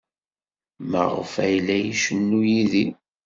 [0.89, 2.93] Maɣef ay la icennu Yidir?